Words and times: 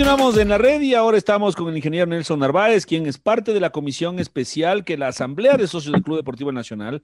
Continuamos 0.00 0.38
en 0.38 0.48
la 0.48 0.56
red 0.56 0.80
y 0.80 0.94
ahora 0.94 1.18
estamos 1.18 1.54
con 1.54 1.68
el 1.68 1.76
ingeniero 1.76 2.06
Nelson 2.06 2.40
Narváez, 2.40 2.86
quien 2.86 3.04
es 3.04 3.18
parte 3.18 3.52
de 3.52 3.60
la 3.60 3.68
comisión 3.68 4.18
especial 4.18 4.82
que 4.82 4.96
la 4.96 5.08
Asamblea 5.08 5.58
de 5.58 5.66
Socios 5.66 5.92
del 5.92 6.02
Club 6.02 6.16
Deportivo 6.16 6.50
Nacional 6.52 7.02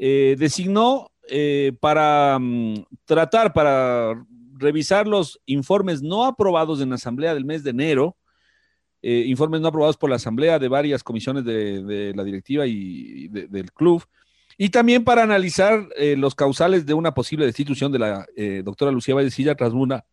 eh, 0.00 0.34
designó 0.38 1.12
eh, 1.28 1.72
para 1.78 2.38
mm, 2.40 2.86
tratar, 3.04 3.52
para 3.52 4.14
revisar 4.56 5.06
los 5.06 5.42
informes 5.44 6.00
no 6.00 6.24
aprobados 6.24 6.80
en 6.80 6.88
la 6.88 6.94
Asamblea 6.94 7.34
del 7.34 7.44
mes 7.44 7.64
de 7.64 7.70
enero, 7.70 8.16
eh, 9.02 9.24
informes 9.26 9.60
no 9.60 9.68
aprobados 9.68 9.98
por 9.98 10.08
la 10.08 10.16
Asamblea 10.16 10.58
de 10.58 10.68
varias 10.68 11.04
comisiones 11.04 11.44
de, 11.44 12.14
la 12.16 12.24
directiva 12.24 12.66
y 12.66 13.28
del 13.28 13.72
club, 13.72 14.04
y 14.56 14.70
también 14.70 15.04
para 15.04 15.22
analizar 15.22 15.86
los 16.16 16.34
causales 16.34 16.86
de 16.86 16.94
una 16.94 17.12
posible 17.12 17.44
destitución 17.44 17.92
de 17.92 17.98
la 17.98 18.26
doctora 18.64 18.90
Lucía 18.90 19.14
Vallecilla 19.14 19.54
tras 19.54 19.74
una 19.74 20.06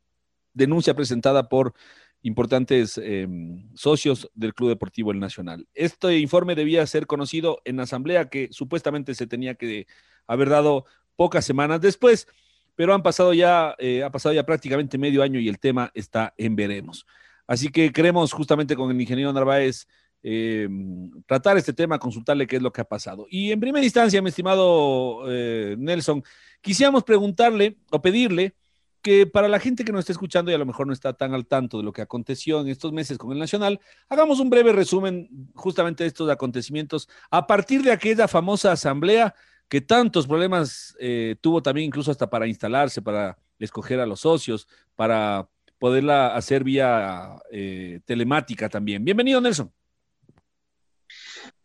denuncia 0.53 0.94
presentada 0.94 1.47
por 1.47 1.73
importantes 2.22 2.98
em, 2.98 3.70
socios 3.75 4.30
del 4.34 4.53
Club 4.53 4.70
Deportivo 4.70 5.12
El 5.12 5.20
Nacional. 5.20 5.67
Este 5.73 6.17
informe 6.20 6.56
debía 6.56 6.86
ser 6.86 7.08
conocido 7.08 7.62
en 7.66 7.78
la 7.78 7.84
asamblea 7.84 8.30
que 8.30 8.50
supuestamente 8.52 9.16
se 9.16 9.28
tenía 9.28 9.56
que 9.56 9.88
haber 10.28 10.50
dado 10.50 10.86
pocas 11.16 11.45
semanas 11.45 11.81
después, 11.81 12.28
pero 12.75 12.94
han 12.94 13.03
pasado 13.03 13.34
ya, 13.34 13.75
eh, 13.80 14.03
ha 14.03 14.12
pasado 14.12 14.34
ya 14.34 14.45
prácticamente 14.45 14.97
medio 14.97 15.23
año 15.23 15.40
y 15.40 15.50
el 15.50 15.59
tema 15.59 15.92
está 15.94 16.34
en 16.38 16.56
veremos. 16.56 17.06
Así 17.47 17.70
que 17.70 17.92
queremos 17.92 18.31
justamente 18.31 18.75
con 18.75 18.92
el 18.92 19.02
ingeniero 19.02 19.34
Narváez 19.34 19.88
em, 20.22 21.09
tratar 21.25 21.58
este 21.58 21.73
tema, 21.73 21.97
consultarle 21.97 22.45
qué 22.45 22.58
es 22.58 22.62
lo 22.62 22.72
que 22.72 22.81
ha 22.81 22.86
pasado. 22.86 23.25
Y 23.30 23.52
en 23.52 23.59
primera 23.59 23.84
instancia, 23.84 24.22
mi 24.22 24.30
estimado 24.30 25.23
eh, 25.30 25.75
Nelson, 25.80 26.23
quisiéramos 26.62 27.03
preguntarle 27.03 27.78
o 27.92 28.02
pedirle 28.02 28.53
que 29.02 29.25
para 29.25 29.47
la 29.47 29.59
gente 29.59 29.86
que 29.86 29.92
nos 29.92 30.00
está 30.00 30.11
escuchando 30.11 30.52
y 30.52 30.53
a 30.53 30.58
lo 30.58 30.66
mejor 30.66 30.88
no 30.88 30.94
está 30.94 31.14
tan 31.14 31.33
al 31.33 31.45
tanto 31.45 31.78
de 31.78 31.83
lo 31.83 31.94
que 31.94 32.02
aconteció 32.02 32.61
en 32.61 32.67
estos 32.67 32.92
meses 32.92 33.17
con 33.17 33.31
el 33.31 33.39
Nacional, 33.39 33.80
hagamos 34.09 34.39
un 34.39 34.50
breve 34.50 34.73
resumen 34.73 35.30
justamente 35.56 36.03
de 36.03 36.08
estos 36.08 36.30
acontecimientos 36.30 37.08
a 37.30 37.47
partir 37.47 37.81
de 37.81 37.91
aquella 37.91 38.28
famosa 38.28 38.72
asamblea 38.72 39.33
que 39.69 39.81
tantos 39.81 40.28
problemas 40.28 40.95
eh, 41.00 41.36
tuvo 41.41 41.61
también 41.61 41.88
incluso 41.88 42.11
hasta 42.11 42.30
para 42.30 42.47
instalarse, 42.47 43.02
para 43.02 43.38
escoger 43.59 44.00
a 44.00 44.06
los 44.06 44.22
socios, 44.22 44.67
para 44.95 45.47
poderla 45.78 46.36
hacer 46.36 46.63
vía 46.63 47.36
eh, 47.52 48.02
telemática 48.06 48.67
también. 48.67 49.06
Bienvenido, 49.06 49.39
Nelson. 49.39 49.72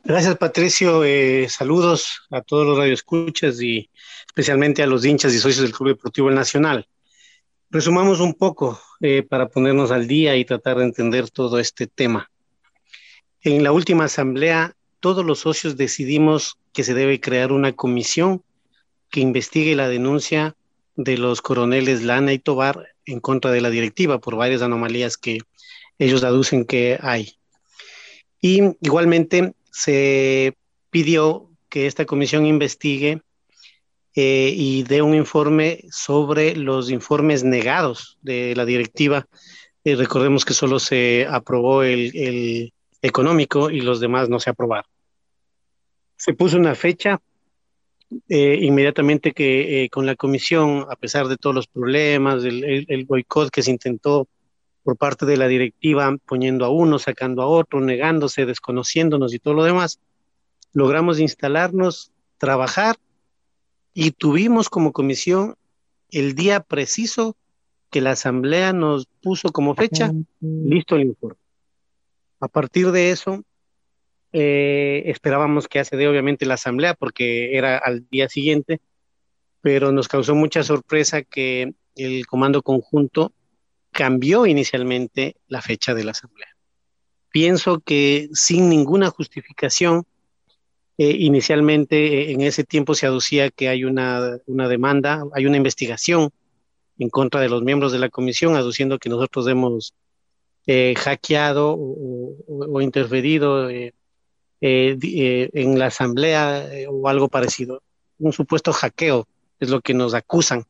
Gracias, 0.05 0.37
Patricio. 0.37 1.03
Eh, 1.03 1.49
saludos 1.49 2.27
a 2.31 2.43
todos 2.43 2.67
los 2.67 2.77
radioescuchas 2.77 3.61
y 3.63 3.91
especialmente 4.27 4.83
a 4.83 4.87
los 4.87 5.05
hinchas 5.05 5.33
y 5.33 5.39
socios 5.39 5.63
del 5.63 5.73
Club 5.73 5.89
Deportivo 5.89 6.31
Nacional. 6.31 6.87
Resumamos 7.75 8.21
un 8.21 8.35
poco 8.35 8.81
eh, 9.01 9.25
para 9.29 9.49
ponernos 9.49 9.91
al 9.91 10.07
día 10.07 10.37
y 10.37 10.45
tratar 10.45 10.77
de 10.79 10.85
entender 10.85 11.29
todo 11.29 11.59
este 11.59 11.89
tema. 11.89 12.31
En 13.41 13.65
la 13.65 13.73
última 13.73 14.05
asamblea, 14.05 14.77
todos 15.01 15.25
los 15.25 15.41
socios 15.41 15.77
decidimos 15.77 16.57
que 16.73 16.85
se 16.85 16.95
debe 16.95 17.19
crear 17.19 17.51
una 17.51 17.73
comisión 17.73 18.45
que 19.11 19.19
investigue 19.19 19.75
la 19.75 19.89
denuncia 19.89 20.55
de 20.95 21.19
los 21.19 21.43
coroneles 21.43 22.05
Lana 22.05 22.33
y 22.33 22.39
Tobar 22.39 22.95
en 23.07 23.19
contra 23.19 23.51
de 23.51 23.61
la 23.61 23.71
directiva 23.71 24.21
por 24.21 24.37
varias 24.37 24.63
anomalías 24.63 25.17
que 25.17 25.41
ellos 25.99 26.23
aducen 26.23 26.67
que 26.67 27.01
hay. 27.03 27.33
Y 28.41 28.61
igualmente 28.83 29.53
se 29.73 30.57
pidió 30.91 31.51
que 31.69 31.89
esta 31.89 32.05
comisión 32.05 32.47
investigue 32.47 33.21
eh, 34.17 34.53
y 34.57 34.85
de 34.85 35.03
un 35.03 35.13
informe 35.13 35.85
sobre 35.91 36.55
los 36.55 36.89
informes 36.89 37.43
negados 37.43 38.17
de 38.23 38.55
la 38.55 38.65
directiva. 38.65 39.27
Eh, 39.83 39.97
recordemos 39.97 40.45
que 40.45 40.55
solo 40.55 40.79
se 40.79 41.27
aprobó 41.29 41.83
el, 41.83 42.73
económico 43.03 43.71
y 43.71 43.81
los 43.81 43.99
demás 43.99 44.29
no 44.29 44.39
se 44.39 44.51
aprobaron. 44.51 44.89
Se 46.17 46.33
puso 46.33 46.57
una 46.57 46.77
fecha 46.77 47.21
eh, 48.29 48.59
inmediatamente 48.63 49.33
que 49.33 49.89
con 49.91 50.07
la 50.07 50.15
comisión, 50.15 50.87
a 50.89 50.95
pesar 50.95 51.27
de 51.27 51.37
todos 51.37 51.57
los 51.57 51.67
problemas, 51.67 52.45
el, 52.45 52.87
el, 52.89 53.05
boicot 53.07 53.51
que 53.51 53.63
se 53.63 53.73
intentó 53.73 54.29
por 54.85 54.97
parte 54.97 55.27
de 55.27 55.37
la 55.37 55.49
directiva, 55.49 56.17
poniendo 56.25 56.65
a 56.65 56.69
uno, 56.69 57.01
sacando 57.01 57.43
a 57.43 57.47
otro, 57.49 57.81
negándose, 57.81 58.47
desconociéndonos 58.47 59.35
y 59.35 59.41
todo 59.41 59.55
lo 59.55 59.65
demás, 59.65 59.99
logramos 60.73 61.19
instalarnos, 61.19 62.13
trabajar 62.39 62.97
y 63.95 64.11
tuvimos 64.11 64.69
como 64.69 64.93
comisión 64.93 65.57
el 66.11 66.35
día 66.35 66.61
preciso 66.61 67.37
que 67.91 68.01
la 68.01 68.11
asamblea 68.11 68.73
nos 68.73 69.07
puso 69.23 69.51
como 69.51 69.75
fecha, 69.77 70.13
listo 70.41 70.97
el 70.97 71.03
informe. 71.03 71.39
A 72.41 72.49
partir 72.49 72.91
de 72.91 73.11
eso, 73.11 73.45
eh, 74.33 75.05
esperábamos 75.07 75.69
que 75.69 75.79
hace 75.79 75.97
de 75.97 76.09
obviamente 76.09 76.45
la 76.45 76.55
asamblea 76.55 76.95
porque 76.95 77.57
era 77.57 77.79
al 77.79 78.07
día 78.11 78.29
siguiente, 78.29 78.81
pero 79.61 79.93
nos 79.93 80.09
causó 80.09 80.35
mucha 80.35 80.65
sorpresa 80.65 81.23
que 81.23 81.73
el 81.95 82.27
comando 82.27 82.63
conjunto 82.63 83.33
cambió 83.93 84.45
inicialmente 84.47 85.37
la 85.47 85.63
fecha 85.63 85.95
de 85.95 86.03
la 86.03 86.11
asamblea. 86.11 86.49
Pienso 87.31 87.79
que 87.79 88.29
sin 88.33 88.69
ninguna 88.69 89.09
justificación, 89.11 90.05
eh, 90.97 91.17
inicialmente 91.19 91.97
eh, 91.97 92.33
en 92.33 92.41
ese 92.43 92.63
tiempo 92.63 92.95
se 92.95 93.07
aducía 93.07 93.51
que 93.51 93.69
hay 93.69 93.85
una, 93.85 94.39
demanda, 94.47 95.25
hay 95.35 95.47
una 95.47 95.57
investigación 95.57 96.31
en 96.99 97.09
contra 97.09 97.41
de 97.41 97.49
los 97.49 97.63
miembros 97.63 97.91
de 97.91 97.99
la 97.99 98.09
comisión, 98.09 98.55
aduciendo 98.55 99.01
que 99.01 99.09
nosotros 99.09 99.49
hemos 99.49 99.95
eh, 100.67 100.95
hackeado 100.97 101.77
o, 101.77 102.81
interferido 102.81 103.69
en 103.69 103.93
la 105.79 105.87
asamblea 105.87 106.65
o 106.89 107.09
algo 107.09 107.29
parecido. 107.29 107.83
Un 108.19 108.33
supuesto 108.33 108.73
hackeo 108.73 109.27
es 109.59 109.71
lo 109.71 109.81
que 109.81 109.95
nos 109.95 110.15
acusan. 110.15 110.65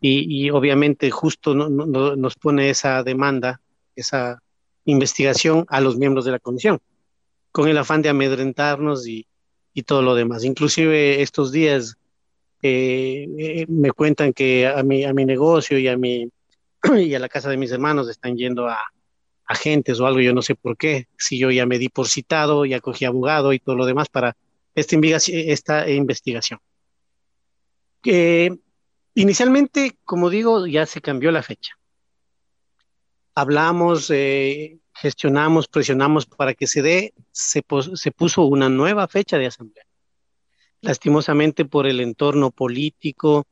Y, 0.00 0.48
obviamente 0.50 1.10
justo 1.10 1.54
nos 1.54 2.36
pone 2.36 2.70
esa 2.70 3.02
demanda, 3.02 3.60
esa 3.94 4.40
investigación 4.84 5.66
a 5.68 5.80
los 5.80 5.98
miembros 5.98 6.24
de 6.24 6.30
la 6.32 6.38
comisión 6.38 6.80
con 7.58 7.68
el 7.68 7.76
afán 7.76 8.02
de 8.02 8.08
amedrentarnos 8.08 9.08
y, 9.08 9.26
todo 9.84 10.00
lo 10.00 10.14
demás. 10.14 10.44
Inclusive 10.44 11.22
estos 11.22 11.50
días 11.50 11.96
eh, 12.62 13.26
eh, 13.36 13.66
me 13.68 13.90
cuentan 13.90 14.32
que 14.32 14.68
a 14.68 14.80
mi, 14.84 15.04
a 15.04 15.12
mi 15.12 15.24
negocio 15.24 15.76
y 15.76 15.88
a, 15.88 15.96
mi, 15.96 16.28
y 16.96 17.14
a 17.14 17.18
la 17.18 17.28
casa 17.28 17.50
de 17.50 17.56
mis 17.56 17.72
hermanos 17.72 18.08
están 18.08 18.36
yendo 18.36 18.68
a 18.68 18.78
agentes 19.44 19.98
o 19.98 20.06
algo, 20.06 20.20
yo 20.20 20.32
no 20.32 20.42
sé 20.42 20.54
por 20.54 20.76
qué, 20.76 21.08
si 21.16 21.36
yo 21.36 21.50
ya 21.50 21.66
me 21.66 21.78
di 21.78 21.88
por 21.88 22.06
citado, 22.06 22.64
ya 22.64 22.78
cogí 22.78 23.04
abogado 23.04 23.52
y 23.52 23.58
todo 23.58 23.74
lo 23.74 23.86
demás 23.86 24.08
para 24.08 24.36
esta, 24.76 24.96
esta 25.26 25.90
investigación. 25.90 26.60
inicialmente, 29.14 29.96
como 30.04 30.30
digo, 30.30 30.68
ya 30.68 30.86
se 30.86 31.00
cambió 31.00 31.32
la 31.32 31.42
fecha. 31.42 31.72
Hablamos, 33.34 34.10
eh, 34.10 34.78
gestionamos, 35.00 35.68
presionamos 35.68 36.26
para 36.26 36.54
que 36.54 36.66
se 36.66 36.82
dé, 36.82 37.14
se, 37.30 37.62
puso 37.62 38.42
una 38.42 38.68
nueva 38.68 39.06
fecha 39.06 39.38
de 39.38 39.46
asamblea. 39.46 39.84
Lastimosamente 40.80 41.64
por 41.64 41.86
el 41.86 42.00
entorno 42.00 42.50
político, 42.50 43.46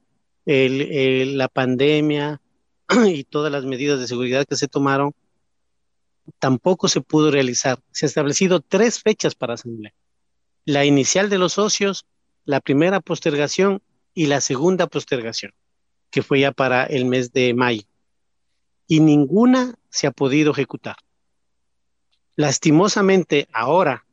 la 0.44 1.48
pandemia 1.48 2.40
y 3.06 3.24
todas 3.24 3.52
las 3.52 3.64
medidas 3.64 4.00
de 4.00 4.08
seguridad 4.08 4.44
que 4.44 4.56
se 4.56 4.66
tomaron, 4.66 5.12
tampoco 6.40 6.88
se 6.88 7.00
pudo 7.00 7.30
realizar. 7.30 7.78
Se 7.92 8.06
han 8.06 8.08
establecido 8.08 8.60
tres 8.60 9.00
fechas 9.00 9.36
para 9.36 9.54
asamblea. 9.54 9.94
La 10.64 10.84
inicial 10.84 11.30
de 11.30 11.38
los 11.38 11.52
socios, 11.52 12.06
la 12.44 12.60
primera 12.60 13.00
postergación 13.00 13.82
y 14.14 14.26
la 14.26 14.40
segunda 14.40 14.88
postergación, 14.88 15.52
que 16.10 16.22
fue 16.22 16.40
ya 16.40 16.50
para 16.50 16.84
el 16.84 17.04
mes 17.04 17.32
de 17.32 17.54
mayo. 17.54 17.82
Y 18.88 18.98
ninguna 18.98 19.76
se 19.90 20.08
ha 20.08 20.10
podido 20.10 20.50
ejecutar. 20.50 20.96
Lastimosamente, 22.36 23.48
ahora 23.50 24.04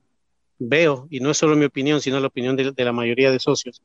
veo, 0.57 1.07
y 1.09 1.19
no 1.19 1.31
es 1.31 1.37
solo 1.37 1.57
mi 1.57 1.65
opinión, 1.65 1.99
sino 1.99 2.21
la 2.21 2.27
opinión 2.27 2.55
de, 2.55 2.73
la 2.75 2.93
mayoría 2.93 3.31
de 3.31 3.39
socios, 3.39 3.81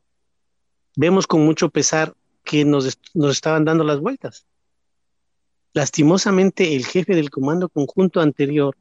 vemos 0.95 1.27
con 1.27 1.45
mucho 1.45 1.69
pesar 1.69 2.15
que 2.45 2.63
nos, 2.63 2.97
nos 3.13 3.31
estaban 3.31 3.65
dando 3.65 3.83
las 3.83 3.99
vueltas. 3.99 4.47
Lastimosamente, 5.73 6.75
el 6.75 6.85
jefe 6.85 7.15
del 7.15 7.29
comando 7.29 7.67
conjunto 7.67 8.21
anterior 8.21 8.75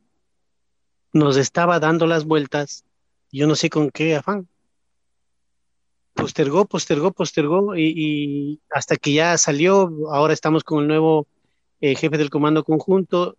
nos 1.13 1.37
estaba 1.37 1.81
dando 1.81 2.07
las 2.07 2.25
vueltas, 2.25 2.85
yo 3.33 3.49
no 3.49 3.57
sé 3.57 3.69
con 3.69 3.91
qué 3.91 4.15
afán. 4.15 4.49
Postergó, 6.15 6.67
postergó, 6.67 7.13
postergó 7.13 7.77
y, 7.77 8.61
hasta 8.71 8.97
que 8.97 9.13
ya 9.13 9.37
salió, 9.39 9.91
ahora 10.13 10.35
estamos 10.35 10.63
con 10.63 10.83
el 10.83 10.89
nuevo 10.89 11.27
eh, 11.81 11.97
jefe 11.97 12.17
del 12.17 12.31
comando 12.31 12.65
conjunto 12.65 13.37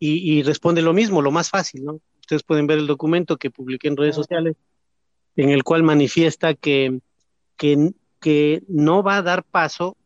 y, 0.00 0.42
responde 0.42 0.82
lo 0.82 0.92
mismo, 0.92 1.22
lo 1.22 1.30
más 1.30 1.50
fácil, 1.50 1.84
¿no? 1.84 2.00
Ustedes 2.20 2.42
pueden 2.42 2.66
ver 2.66 2.78
el 2.78 2.86
documento 2.86 3.36
que 3.36 3.50
publiqué 3.50 3.88
en 3.88 3.96
redes 3.96 4.14
sociales, 4.14 4.56
en 5.34 5.50
el 5.50 5.64
cual 5.64 5.82
manifiesta 5.82 6.54
que, 6.54 7.00
que, 7.56 7.92
que 8.20 8.62
no 8.68 9.02
va 9.02 9.16
a 9.16 9.22
dar 9.22 9.44
paso 9.44 9.96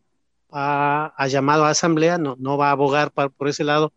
a, 0.50 1.14
llamado 1.28 1.64
a 1.64 1.70
asamblea, 1.70 2.18
no, 2.18 2.36
no 2.38 2.56
va 2.56 2.68
a 2.68 2.72
abogar 2.72 3.10
por 3.12 3.48
ese 3.48 3.64
lado, 3.64 3.92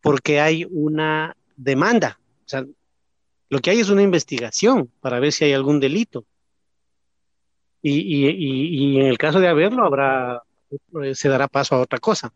porque 0.00 0.40
hay 0.40 0.66
una 0.70 1.36
demanda. 1.56 2.18
O 2.44 2.48
sea, 2.48 2.64
lo 3.48 3.58
que 3.60 3.70
hay 3.70 3.80
es 3.80 3.90
una 3.90 4.02
investigación 4.02 4.90
para 5.00 5.20
ver 5.20 5.32
si 5.32 5.44
hay 5.44 5.52
algún 5.52 5.80
delito. 5.80 6.24
Y, 7.82 8.00
y, 8.00 8.98
en 8.98 9.06
el 9.06 9.16
caso 9.16 9.38
de 9.38 9.46
haberlo, 9.46 9.84
habrá, 9.84 10.42
se 11.14 11.28
dará 11.28 11.46
paso 11.46 11.76
a 11.76 11.80
otra 11.80 12.00
cosa. 12.00 12.32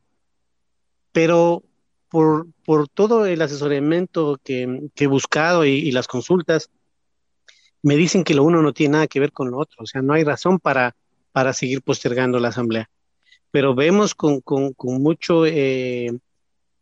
Pero 1.10 1.64
por, 2.10 2.46
por 2.64 2.88
todo 2.88 3.26
el 3.26 3.40
asesoramiento 3.40 4.38
que, 4.44 4.88
que 4.94 5.04
he 5.04 5.06
buscado 5.06 5.64
y, 5.64 5.90
las 5.92 6.08
consultas, 6.08 6.70
me 7.82 7.96
dicen 7.96 8.24
que 8.24 8.34
lo 8.34 8.44
uno 8.44 8.60
no 8.62 8.72
tiene 8.72 8.92
nada 8.92 9.06
que 9.06 9.20
ver 9.20 9.32
con 9.32 9.50
lo 9.50 9.58
otro. 9.58 9.82
O 9.82 9.86
sea, 9.86 10.02
no 10.02 10.12
hay 10.12 10.24
razón 10.24 10.58
para, 10.58 10.94
para 11.32 11.52
seguir 11.52 11.82
postergando 11.82 12.38
la 12.38 12.48
asamblea. 12.48 12.90
Pero 13.50 13.74
vemos 13.74 14.14
con, 14.14 14.40
con, 14.40 14.72
con 14.74 15.02
mucho, 15.02 15.46
eh, 15.46 16.18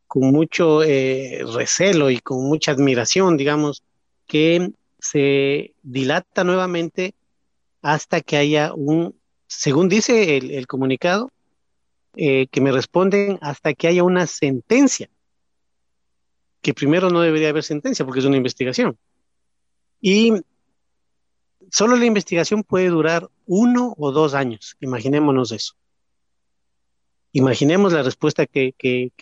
con 0.07 0.33
mucho 0.33 0.83
eh, 0.83 1.45
recelo 1.55 2.11
y 2.11 2.19
con 2.19 2.45
mucha 2.45 2.73
admiración, 2.73 3.37
digamos, 3.37 3.85
que 4.27 4.73
se 4.99 5.75
dilata 5.83 6.45
nuevamente 6.45 7.15
hasta 7.83 8.21
que 8.21 8.37
haya 8.37 8.73
un, 8.75 9.15
según 9.47 9.89
dice 9.89 10.37
el, 10.37 10.67
comunicado, 10.67 11.31
eh, 12.17 12.49
que 12.49 12.61
me 12.61 12.73
responden 12.73 13.39
hasta 13.41 13.75
que 13.75 13.89
haya 13.89 14.03
una 14.03 14.27
sentencia, 14.27 15.09
que 16.61 16.75
primero 16.75 17.11
no 17.11 17.21
debería 17.21 17.51
haber 17.51 17.65
sentencia 17.65 18.05
porque 18.05 18.21
es 18.21 18.27
una 18.27 18.37
investigación. 18.37 18.99
Y 20.01 20.33
solo 21.71 21.97
la 21.97 22.07
investigación 22.07 22.63
puede 22.63 22.89
durar 22.89 23.29
uno 23.47 23.95
o 23.97 24.13
dos 24.13 24.35
años, 24.35 24.77
imaginémonos 24.81 25.53
eso. 25.53 25.75
Imaginemos 27.33 27.93
la 27.93 28.03
respuesta 28.03 28.47
que, 28.47 28.75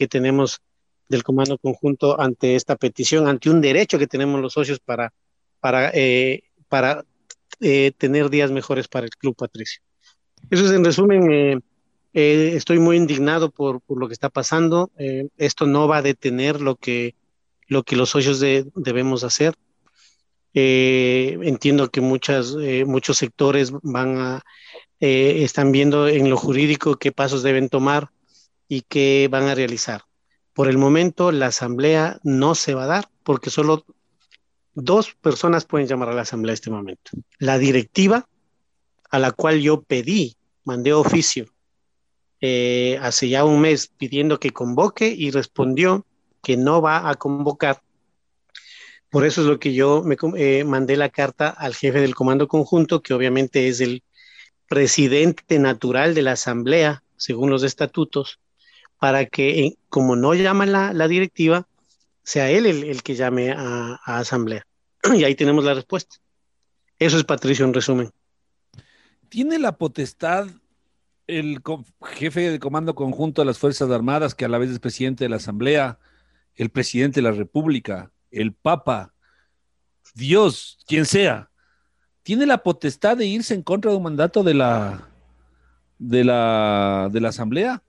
tenemos 0.09 0.61
del 1.09 1.23
Comando 1.23 1.59
Conjunto 1.59 2.21
ante 2.21 2.55
esta 2.55 2.77
petición, 2.77 3.29
ante 3.29 3.50
un 3.50 3.61
derecho 3.61 3.99
que 3.99 4.06
tenemos 4.06 4.41
los 4.41 4.53
socios 4.53 4.81
para, 4.81 5.12
para, 5.61 5.91
eh, 5.93 6.43
para 6.69 7.05
eh, 7.61 7.93
tener 7.97 8.31
días 8.31 8.50
mejores 8.50 8.88
para 8.88 9.06
el 9.06 9.11
Club 9.11 9.37
Patricio. 9.37 9.83
Eso 10.50 10.67
es 10.67 10.73
en 10.73 10.85
resumen, 10.85 11.62
eh, 12.12 12.53
estoy 12.55 12.79
muy 12.79 12.97
indignado 12.97 13.50
por, 13.50 13.83
lo 13.88 14.06
que 14.06 14.15
está 14.15 14.31
pasando. 14.31 14.91
esto 15.37 15.67
no 15.67 15.88
va 15.88 15.99
a 15.99 16.03
detener 16.03 16.61
lo 16.61 16.77
que, 16.77 17.15
lo 17.66 17.82
que 17.82 17.96
los 17.96 18.10
socios 18.10 18.40
debemos 18.40 19.24
hacer. 19.24 19.54
entiendo 20.54 21.90
que 21.90 22.00
muchas, 22.00 22.54
muchos 22.86 23.18
sectores 23.18 23.72
van 23.82 24.18
a, 24.18 24.44
eh, 24.98 25.44
están 25.44 25.72
viendo 25.72 26.08
en 26.08 26.30
lo 26.30 26.38
jurídico 26.38 26.96
qué 26.96 27.12
pasos 27.12 27.42
deben 27.42 27.68
tomar 27.68 28.10
y 28.66 28.82
qué 28.82 29.28
van 29.30 29.44
a 29.44 29.54
realizar. 29.54 30.02
Por 30.54 30.68
el 30.68 30.78
momento, 30.78 31.32
la 31.32 31.48
asamblea 31.48 32.18
no 32.22 32.54
se 32.54 32.74
va 32.74 32.84
a 32.84 32.88
dar 32.88 33.08
porque 33.22 33.50
solo 33.50 33.84
dos 34.74 35.14
personas 35.20 35.66
pueden 35.66 35.86
llamar 35.86 36.08
a 36.08 36.14
la 36.14 36.22
asamblea 36.22 36.52
en 36.52 36.54
este 36.54 36.70
momento. 36.70 37.10
La 37.38 37.58
directiva, 37.58 38.26
a 39.10 39.18
la 39.18 39.32
cual 39.32 39.60
yo 39.60 39.82
pedí, 39.82 40.36
mandé 40.64 40.94
oficio 40.94 41.46
eh, 42.40 42.98
hace 43.02 43.28
ya 43.28 43.44
un 43.44 43.60
mes 43.60 43.88
pidiendo 43.88 44.40
que 44.40 44.50
convoque 44.50 45.08
y 45.08 45.30
respondió 45.30 46.06
que 46.46 46.56
no 46.56 46.81
va 46.81 47.10
a 47.10 47.16
convocar. 47.16 47.82
Por 49.10 49.26
eso 49.26 49.40
es 49.40 49.48
lo 49.48 49.58
que 49.58 49.75
yo 49.75 50.04
me 50.04 50.16
eh, 50.37 50.62
mandé 50.62 50.96
la 50.96 51.08
carta 51.08 51.48
al 51.48 51.75
jefe 51.75 52.00
del 52.00 52.14
comando 52.14 52.46
conjunto, 52.46 53.02
que 53.02 53.14
obviamente 53.14 53.66
es 53.66 53.81
el 53.81 54.04
presidente 54.69 55.58
natural 55.58 56.14
de 56.14 56.22
la 56.22 56.32
asamblea, 56.32 57.02
según 57.16 57.50
los 57.50 57.64
estatutos, 57.64 58.38
para 59.00 59.26
que, 59.26 59.58
eh, 59.58 59.78
como 59.88 60.14
no 60.14 60.34
llama 60.34 60.66
la, 60.66 61.08
directiva, 61.08 61.66
sea 62.22 62.49
él 62.49 62.66
el, 62.66 63.02
que 63.02 63.16
llame 63.16 63.50
a, 63.50 63.99
asamblea. 64.04 64.64
Y 65.16 65.25
ahí 65.25 65.34
tenemos 65.34 65.64
la 65.64 65.75
respuesta. 65.75 66.14
Eso 67.00 67.16
es 67.16 67.25
Patricio 67.25 67.64
en 67.64 67.75
resumen. 67.75 68.12
¿Tiene 69.31 69.58
la 69.58 69.76
potestad 69.76 70.46
el 71.26 71.60
jefe 72.02 72.52
de 72.52 72.60
comando 72.60 72.94
conjunto 72.94 73.42
de 73.42 73.46
las 73.46 73.58
Fuerzas 73.58 73.90
Armadas, 73.90 74.37
que 74.37 74.44
a 74.44 74.49
la 74.49 74.58
vez 74.58 74.70
es 74.70 74.78
presidente 74.78 75.25
de 75.25 75.31
la 75.31 75.37
Asamblea, 75.37 75.99
el 76.56 76.70
presidente 76.70 77.20
de 77.20 77.31
la 77.31 77.32
República, 77.32 78.11
el 78.31 78.53
Papa, 78.53 79.12
Dios, 80.14 80.79
quien 80.87 81.05
sea, 81.06 81.50
tiene 82.23 82.47
la 82.47 82.62
potestad 82.62 83.17
de 83.17 83.26
irse 83.26 83.55
en 83.55 83.62
contra 83.62 83.91
de 83.91 83.97
un 83.99 84.03
mandato 84.03 84.43
de 84.43 84.55
la, 84.55 85.08
de 85.99 86.25
la, 86.25 87.08
de 87.12 87.20
la 87.20 87.29
Asamblea. 87.29 87.82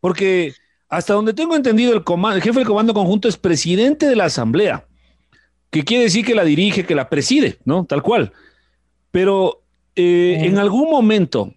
Porque 0.00 0.54
hasta 0.88 1.14
donde 1.14 1.34
tengo 1.34 1.54
entendido, 1.54 1.92
el, 1.92 2.02
el 2.34 2.42
jefe 2.42 2.58
del 2.58 2.66
comando 2.66 2.94
conjunto 2.94 3.28
es 3.28 3.36
presidente 3.36 4.06
de 4.08 4.16
la 4.16 4.24
Asamblea, 4.24 4.86
que 5.70 5.84
quiere 5.84 6.04
decir 6.04 6.24
que 6.24 6.34
la 6.34 6.44
dirige, 6.44 6.86
que 6.86 6.94
la 6.94 7.08
preside, 7.08 7.58
¿no? 7.64 7.84
Tal 7.84 8.02
cual. 8.02 8.32
Pero 9.10 9.62
eh, 9.94 10.38
en 10.40 10.58
algún 10.58 10.90
momento, 10.90 11.54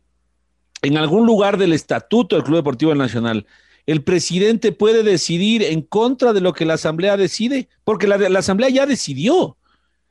en 0.82 0.98
algún 0.98 1.26
lugar 1.26 1.58
del 1.58 1.74
estatuto 1.74 2.36
del 2.36 2.44
Club 2.44 2.58
Deportivo 2.58 2.94
Nacional, 2.94 3.46
el 3.86 4.04
presidente 4.04 4.72
puede 4.72 5.04
decidir 5.04 5.64
en 5.64 5.82
contra 5.82 6.34
de 6.34 6.42
lo 6.42 6.54
que 6.54 6.66
la 6.66 6.76
Asamblea 6.76 7.18
decide, 7.18 7.70
porque 7.84 8.08
la, 8.08 8.16
Asamblea 8.40 8.70
ya 8.70 8.86
decidió. 8.86 9.58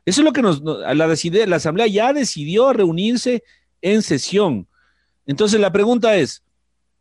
Eso 0.05 0.21
es 0.23 0.25
lo 0.25 0.33
que 0.33 0.43
nos, 0.43 0.63
la, 0.63 0.95
la 0.95 1.57
Asamblea 1.57 1.87
ya 1.87 2.13
decidió 2.13 2.73
reunirse 2.73 3.45
en 3.83 4.03
sesión. 4.03 4.67
Entonces 5.27 5.61
la 5.61 5.73
pregunta 5.73 6.17
es, 6.17 6.43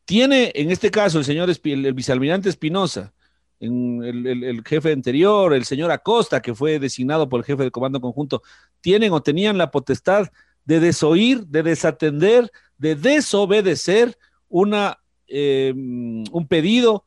¿tiene 0.06 0.52
en 0.56 0.72
este 0.72 0.92
caso 0.92 1.20
el 1.20 1.26
señor 1.26 1.50
el, 1.50 1.94
vicealmirante 1.94 2.50
Espinosa, 2.50 3.14
el, 3.60 4.62
jefe 4.66 4.92
anterior, 4.92 5.54
el 5.54 5.66
señor 5.66 5.92
Acosta, 5.92 6.42
que 6.42 6.54
fue 6.54 6.80
designado 6.80 7.28
por 7.28 7.40
el 7.40 7.46
jefe 7.46 7.64
del 7.64 7.72
Comando 7.72 8.00
Conjunto, 8.00 8.42
tienen 8.82 9.12
o 9.12 9.22
tenían 9.22 9.58
la 9.58 9.72
potestad 9.72 10.28
de 10.64 10.80
desoír, 10.80 11.46
de 11.48 11.64
desatender, 11.64 12.52
de 12.78 12.96
desobedecer 12.96 14.18
una, 14.48 15.00
eh, 15.30 15.74
un 15.76 16.48
pedido, 16.48 17.06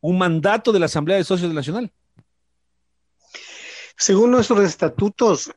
un 0.00 0.18
mandato 0.18 0.72
de 0.72 0.78
la 0.78 0.86
Asamblea 0.86 1.16
de 1.16 1.24
Socios 1.24 1.52
Nacional? 1.52 1.92
Según 3.96 4.30
nuestros 4.30 4.64
estatutos, 4.64 5.52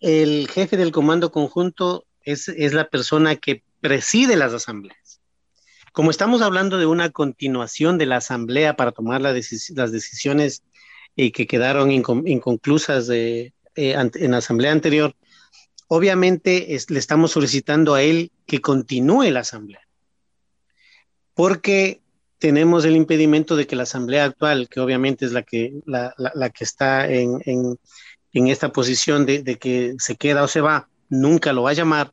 el 0.00 0.48
jefe 0.48 0.76
del 0.76 0.92
comando 0.92 1.32
conjunto 1.32 2.06
es, 2.22 2.48
la 2.72 2.88
persona 2.88 3.36
que 3.36 3.62
preside 3.80 4.36
las 4.36 4.52
asambleas. 4.52 5.20
Como 5.92 6.10
estamos 6.10 6.42
hablando 6.42 6.78
de 6.78 6.86
una 6.86 7.10
continuación 7.10 7.98
de 7.98 8.06
la 8.06 8.16
asamblea 8.16 8.76
para 8.76 8.92
tomar 8.92 9.20
las 9.20 9.34
decisiones 9.34 10.62
eh, 11.16 11.32
que 11.32 11.46
quedaron 11.46 11.90
inconclusas 11.92 13.08
eh, 13.10 13.52
en 13.74 14.30
la 14.30 14.38
asamblea 14.38 14.72
anterior, 14.72 15.14
obviamente 15.88 16.76
le 16.88 16.98
estamos 16.98 17.32
solicitando 17.32 17.94
a 17.94 18.02
él 18.02 18.32
que 18.46 18.60
continúe 18.60 19.30
la 19.30 19.40
asamblea. 19.40 19.86
Porque 21.34 22.00
tenemos 22.38 22.84
el 22.84 22.96
impedimento 22.96 23.56
de 23.56 23.66
que 23.66 23.76
la 23.76 23.84
asamblea 23.84 24.24
actual, 24.24 24.68
que 24.68 24.80
obviamente 24.80 25.24
es 25.24 25.32
la 25.32 25.42
que, 25.42 25.80
la, 25.86 26.12
que 26.50 26.64
está 26.64 27.10
en, 27.10 27.78
esta 28.32 28.72
posición 28.72 29.24
de, 29.26 29.56
que 29.58 29.94
se 29.98 30.16
queda 30.16 30.42
o 30.42 30.48
se 30.48 30.60
va, 30.60 30.88
nunca 31.08 31.52
lo 31.52 31.62
va 31.62 31.70
a 31.70 31.74
llamar. 31.74 32.12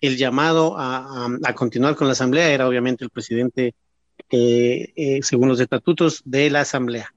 El 0.00 0.16
llamado 0.16 0.74
a, 0.76 1.28
continuar 1.54 1.96
con 1.96 2.06
la 2.06 2.12
asamblea 2.12 2.50
era 2.50 2.68
obviamente 2.68 3.04
el 3.04 3.10
presidente, 3.10 3.74
eh, 4.30 4.92
eh, 4.96 5.20
según 5.22 5.48
los 5.48 5.60
estatutos 5.60 6.22
de 6.24 6.50
la 6.50 6.60
asamblea, 6.60 7.14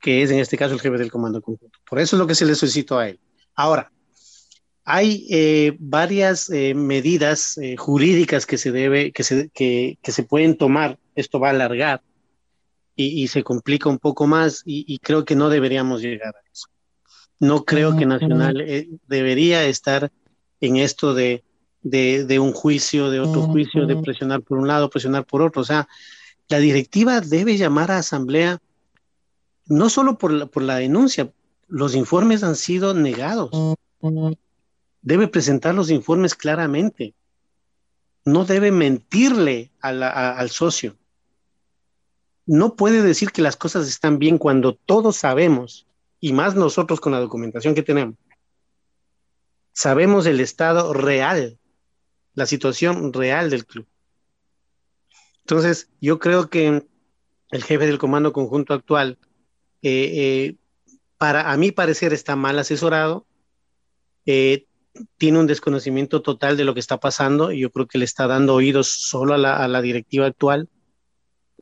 que 0.00 0.22
es 0.22 0.30
en 0.30 0.38
este 0.38 0.56
caso 0.56 0.74
el 0.74 0.80
jefe 0.80 0.98
del 0.98 1.10
comando 1.10 1.42
conjunto. 1.42 1.78
Por 1.88 1.98
eso 1.98 2.16
es 2.16 2.20
lo 2.20 2.26
que 2.26 2.34
se 2.34 2.44
le 2.44 2.54
solicitó 2.54 2.98
a 2.98 3.08
él. 3.08 3.18
Ahora, 3.54 3.90
hay 4.90 5.26
eh, 5.28 5.76
varias 5.78 6.48
eh, 6.48 6.72
medidas 6.72 7.58
eh, 7.58 7.76
jurídicas 7.76 8.46
que 8.46 8.56
se 8.56 8.72
debe, 8.72 9.12
que 9.12 9.22
se, 9.22 9.50
que, 9.50 9.98
que 10.02 10.12
se 10.12 10.22
pueden 10.22 10.56
tomar. 10.56 10.98
Esto 11.14 11.38
va 11.38 11.48
a 11.48 11.50
alargar 11.50 12.00
y, 12.96 13.22
y 13.22 13.28
se 13.28 13.42
complica 13.42 13.90
un 13.90 13.98
poco 13.98 14.26
más 14.26 14.62
y, 14.64 14.86
y, 14.88 14.98
creo 14.98 15.26
que 15.26 15.36
no 15.36 15.50
deberíamos 15.50 16.00
llegar 16.00 16.34
a 16.34 16.40
eso. 16.50 16.68
No 17.38 17.66
creo 17.66 17.98
que 17.98 18.06
Nacional 18.06 18.64
debería 19.06 19.62
estar 19.66 20.10
en 20.60 20.76
esto 20.78 21.12
de, 21.12 21.44
de, 21.82 22.24
de, 22.24 22.38
un 22.38 22.52
juicio, 22.52 23.10
de 23.10 23.20
otro 23.20 23.42
juicio, 23.42 23.86
de 23.86 23.96
presionar 23.96 24.40
por 24.40 24.56
un 24.56 24.66
lado, 24.68 24.88
presionar 24.88 25.26
por 25.26 25.42
otro. 25.42 25.60
O 25.60 25.66
sea, 25.66 25.86
la 26.48 26.60
directiva 26.60 27.20
debe 27.20 27.58
llamar 27.58 27.90
a 27.90 27.98
asamblea 27.98 28.58
no 29.66 29.90
solo 29.90 30.16
por 30.16 30.32
la, 30.32 30.46
por 30.46 30.62
la 30.62 30.76
denuncia, 30.76 31.30
los 31.68 31.94
informes 31.94 32.42
han 32.42 32.56
sido 32.56 32.94
negados. 32.94 33.50
Debe 35.02 35.28
presentar 35.28 35.74
los 35.74 35.90
informes 35.90 36.34
claramente. 36.34 37.14
No 38.24 38.44
debe 38.44 38.70
mentirle 38.70 39.72
al 39.80 40.50
socio. 40.50 40.96
No 42.46 42.76
puede 42.76 43.02
decir 43.02 43.30
que 43.30 43.42
las 43.42 43.56
cosas 43.56 43.88
están 43.88 44.18
bien 44.18 44.38
cuando 44.38 44.74
todos 44.74 45.16
sabemos, 45.16 45.86
y 46.20 46.32
más 46.32 46.54
nosotros 46.54 47.00
con 47.00 47.12
la 47.12 47.20
documentación 47.20 47.74
que 47.74 47.82
tenemos, 47.82 48.16
sabemos 49.72 50.26
el 50.26 50.40
estado 50.40 50.92
real, 50.92 51.58
la 52.34 52.46
situación 52.46 53.12
real 53.12 53.50
del 53.50 53.66
club. 53.66 53.86
Entonces, 55.40 55.88
yo 56.00 56.18
creo 56.18 56.50
que 56.50 56.86
el 57.50 57.64
jefe 57.64 57.86
del 57.86 57.98
comando 57.98 58.32
conjunto 58.32 58.74
actual, 58.74 59.18
eh, 59.82 60.12
eh, 60.14 60.56
para 61.16 61.50
a 61.52 61.56
mi 61.56 61.72
parecer, 61.72 62.12
está 62.12 62.36
mal 62.36 62.58
asesorado, 62.58 63.26
eh, 64.26 64.66
tiene 65.16 65.38
un 65.38 65.46
desconocimiento 65.46 66.22
total 66.22 66.56
de 66.56 66.64
lo 66.64 66.74
que 66.74 66.80
está 66.80 66.98
pasando 66.98 67.52
y 67.52 67.60
yo 67.60 67.70
creo 67.70 67.86
que 67.86 67.98
le 67.98 68.04
está 68.04 68.26
dando 68.26 68.54
oídos 68.54 68.88
solo 68.88 69.34
a 69.34 69.38
la, 69.38 69.56
a 69.56 69.68
la 69.68 69.82
directiva 69.82 70.26
actual. 70.26 70.68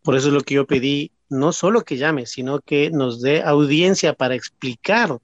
Por 0.03 0.17
eso 0.17 0.29
es 0.29 0.35
lo 0.35 0.41
que 0.41 0.55
yo 0.55 0.67
pedí, 0.67 1.13
no 1.29 1.53
solo 1.53 1.85
que 1.85 1.97
llame, 1.97 2.27
sino 2.27 2.61
que 2.61 2.91
nos 2.91 3.21
dé 3.21 3.43
audiencia 3.43 4.15
para 4.15 4.35
explicar 4.35 5.19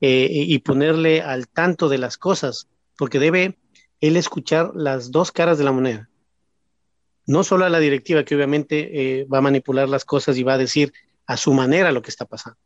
eh, 0.00 0.28
y 0.30 0.58
ponerle 0.58 1.22
al 1.22 1.46
tanto 1.46 1.88
de 1.88 1.98
las 1.98 2.18
cosas, 2.18 2.66
porque 2.96 3.20
debe 3.20 3.56
él 4.00 4.16
escuchar 4.16 4.72
las 4.74 5.12
dos 5.12 5.30
caras 5.30 5.58
de 5.58 5.64
la 5.64 5.70
moneda. 5.70 6.08
No 7.24 7.44
solo 7.44 7.64
a 7.64 7.68
la 7.68 7.78
directiva, 7.78 8.24
que 8.24 8.34
obviamente 8.34 9.20
eh, 9.20 9.24
va 9.26 9.38
a 9.38 9.42
manipular 9.42 9.88
las 9.88 10.04
cosas 10.04 10.36
y 10.36 10.42
va 10.42 10.54
a 10.54 10.58
decir 10.58 10.92
a 11.26 11.36
su 11.36 11.52
manera 11.54 11.92
lo 11.92 12.02
que 12.02 12.10
está 12.10 12.24
pasando. 12.24 12.58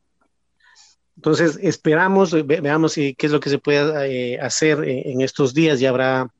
Entonces, 1.16 1.58
esperamos, 1.62 2.32
ve, 2.32 2.60
veamos 2.60 2.92
si, 2.92 3.14
qué 3.14 3.26
es 3.26 3.32
lo 3.32 3.40
que 3.40 3.50
se 3.50 3.58
puede 3.58 4.34
eh, 4.34 4.40
hacer 4.40 4.84
en, 4.84 5.12
en, 5.12 5.20
estos 5.22 5.54
días. 5.54 5.80
Ya, 5.80 5.88
habrá, 5.88 6.32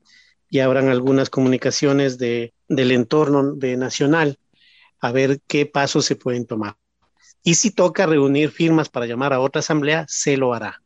ya 0.49 0.65
habrán 0.65 0.89
algunas 0.89 1.29
comunicaciones 1.29 2.17
de, 2.17 2.53
del 2.67 2.91
entorno 2.91 3.53
de 3.53 3.75
nacional 3.77 4.37
a 4.99 5.11
ver 5.11 5.41
qué 5.47 5.65
pasos 5.65 6.05
se 6.05 6.15
pueden 6.15 6.45
tomar. 6.45 6.77
Y 7.43 7.55
si 7.55 7.71
toca 7.71 8.05
reunir 8.05 8.51
firmas 8.51 8.89
para 8.89 9.05
llamar 9.05 9.33
a 9.33 9.39
otra 9.39 9.59
asamblea, 9.59 10.05
se 10.07 10.37
lo 10.37 10.53
hará. 10.53 10.81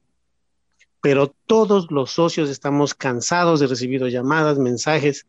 Pero 1.01 1.33
todos 1.48 1.89
los 1.89 2.12
socios 2.12 2.50
estamos 2.50 2.93
cansados 2.93 3.60
de 3.60 3.67
recibir 3.67 4.03
llamadas, 4.05 4.60
mensajes, 4.60 5.25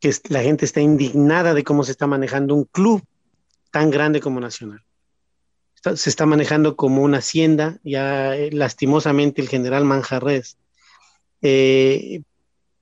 que 0.00 0.12
la 0.28 0.42
gente 0.42 0.64
está 0.64 0.80
indignada 0.80 1.54
de 1.54 1.64
cómo 1.64 1.84
se 1.84 1.92
está 1.92 2.06
manejando 2.06 2.54
un 2.54 2.64
club 2.64 3.02
tan 3.70 3.90
grande 3.90 4.20
como 4.20 4.40
Nacional. 4.40 4.84
Está, 5.84 5.98
se 5.98 6.08
está 6.08 6.24
manejando 6.24 6.76
como 6.76 7.02
una 7.02 7.18
hacienda, 7.18 7.78
ya 7.84 8.34
eh, 8.34 8.50
lastimosamente 8.50 9.42
el 9.42 9.50
general 9.50 9.84
Manjarres 9.84 10.56
eh, 11.42 12.22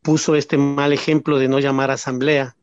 puso 0.02 0.36
este 0.36 0.56
mal 0.56 0.92
ejemplo 0.92 1.40
de 1.40 1.48
no 1.48 1.58
llamar 1.58 1.90
a 1.90 1.94
asamblea, 1.94 2.54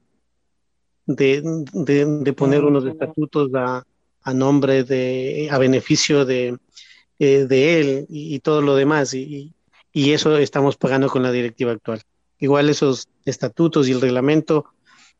de, 1.05 1.41
de, 1.73 2.05
de 2.05 2.33
poner 2.33 2.63
unos 2.63 2.85
estatutos 2.85 3.53
a, 3.53 3.83
a, 4.21 4.33
nombre 4.33 4.85
de, 4.85 5.49
a 5.51 5.57
beneficio 5.57 6.23
de, 6.23 6.57
eh, 7.19 7.45
de 7.45 7.81
él 7.81 8.05
y, 8.07 8.33
y, 8.33 8.39
todo 8.39 8.61
lo 8.61 8.77
demás, 8.77 9.13
y, 9.13 9.53
y 9.91 10.13
eso 10.13 10.37
estamos 10.37 10.77
pagando 10.77 11.09
con 11.09 11.21
la 11.21 11.33
directiva 11.33 11.73
actual. 11.73 12.01
Igual 12.37 12.69
esos 12.69 13.09
estatutos 13.25 13.89
y 13.89 13.91
el 13.91 13.99
reglamento 13.99 14.67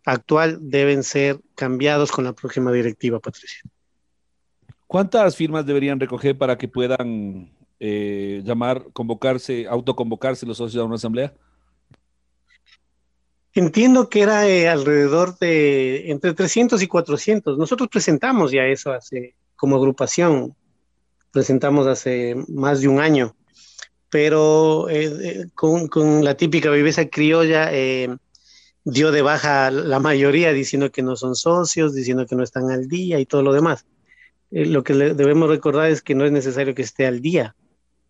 actual 0.06 0.60
deben 0.62 1.04
ser 1.04 1.42
cambiados 1.56 2.10
con 2.10 2.24
la 2.24 2.32
próxima 2.32 2.72
directiva, 2.72 3.20
Patricia. 3.20 3.64
¿Cuántas 4.90 5.36
firmas 5.36 5.68
deberían 5.68 6.00
recoger 6.00 6.36
para 6.36 6.58
que 6.58 6.68
puedan 6.68 7.52
eh, 7.80 8.42
llamar, 8.44 8.88
convocarse, 8.92 9.68
autoconvocarse 9.68 10.48
los 10.48 10.58
socios 10.58 10.82
a 10.82 10.86
una 10.88 10.96
asamblea? 10.96 11.32
Entiendo 13.54 14.10
que 14.10 14.24
era 14.24 14.48
eh, 14.48 14.68
alrededor 14.68 15.38
de 15.38 16.10
entre 16.10 16.34
300 16.34 16.82
y 16.82 16.88
400. 16.88 17.60
Nosotros 17.60 17.88
presentamos 17.88 18.52
ya 18.52 18.64
eso 18.64 18.92
hace, 18.92 19.36
como 19.56 19.76
agrupación, 19.76 20.56
presentamos 21.30 21.86
hace 21.86 22.34
más 22.48 22.82
de 22.82 22.88
un 22.88 23.00
año, 23.00 23.36
pero 24.10 24.90
eh, 24.90 25.50
con, 25.54 26.26
la 26.26 26.34
típica 26.34 26.72
viveza 26.72 27.10
criolla 27.10 27.72
eh, 27.72 28.10
dio 28.86 29.12
de 29.12 29.22
baja 29.22 29.70
la 29.70 30.00
mayoría 30.00 30.52
diciendo 30.52 30.92
que 30.92 31.04
no 31.04 31.16
son 31.16 31.36
socios, 31.36 31.94
diciendo 31.94 32.26
que 32.26 32.36
no 32.36 32.42
están 32.42 32.72
al 32.72 32.88
día 32.88 33.20
y 33.20 33.28
todo 33.28 33.44
lo 33.44 33.54
demás. 33.54 33.86
Eh, 34.52 34.66
lo 34.66 34.84
que 34.84 34.94
debemos 34.94 35.50
recordar 35.50 35.90
es 35.90 36.02
que 36.02 36.16
no 36.16 36.26
es 36.26 36.32
necesario 36.32 36.76
que 36.76 36.82
esté 36.82 37.06
al 37.06 37.22
día, 37.22 37.56